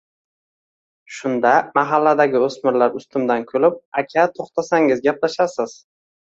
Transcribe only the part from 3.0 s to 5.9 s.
ustimdan kulib: "Aka, to'xtasangiz, gaplashasiz